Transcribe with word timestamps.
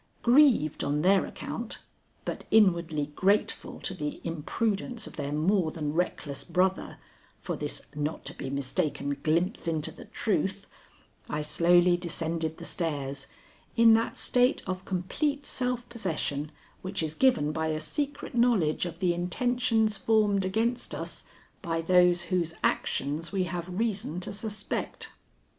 Grieved 0.23 0.83
on 0.83 1.03
their 1.03 1.27
account, 1.27 1.77
but 2.25 2.45
inwardly 2.49 3.11
grateful 3.15 3.79
to 3.81 3.93
the 3.93 4.19
imprudence 4.23 5.05
of 5.05 5.15
their 5.15 5.31
more 5.31 5.69
than 5.69 5.93
reckless 5.93 6.43
brother, 6.43 6.97
for 7.39 7.55
this 7.55 7.83
not 7.93 8.25
to 8.25 8.33
be 8.33 8.49
mistaken 8.49 9.15
glimpse 9.21 9.67
into 9.67 9.91
the 9.91 10.05
truth, 10.05 10.65
I 11.29 11.43
slowly 11.43 11.97
descended 11.97 12.57
the 12.57 12.65
stairs, 12.65 13.27
in 13.75 13.93
that 13.93 14.17
state 14.17 14.63
of 14.67 14.85
complete 14.85 15.45
self 15.45 15.87
possession 15.87 16.51
which 16.81 17.03
is 17.03 17.13
given 17.13 17.51
by 17.51 17.67
a 17.67 17.79
secret 17.79 18.33
knowledge 18.33 18.87
of 18.87 19.01
the 19.01 19.13
intentions 19.13 19.99
formed 19.99 20.43
against 20.43 20.95
us 20.95 21.25
by 21.61 21.79
those 21.79 22.23
whose 22.23 22.55
actions 22.63 23.31
we 23.31 23.43
have 23.43 23.77
reason 23.79 24.19
to 24.21 24.33
suspect. 24.33 25.11